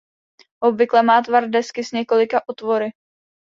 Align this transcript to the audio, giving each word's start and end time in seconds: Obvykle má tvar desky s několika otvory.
Obvykle 0.59 1.03
má 1.03 1.21
tvar 1.21 1.49
desky 1.49 1.83
s 1.83 1.91
několika 1.91 2.41
otvory. 2.47 2.91